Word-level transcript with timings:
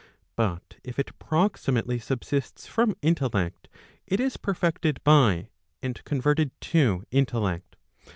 But 0.35 0.77
if 0.83 0.97
it 0.97 1.11
proximately 1.19 1.99
subsists 1.99 2.65
from 2.65 2.95
intellect, 3.03 3.67
it 4.07 4.19
is 4.19 4.35
perfected 4.35 4.99
by, 5.03 5.49
and 5.83 6.03
converted 6.05 6.59
to 6.71 7.03
intellect. 7.11 7.75